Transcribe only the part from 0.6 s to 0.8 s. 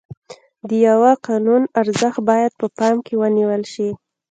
د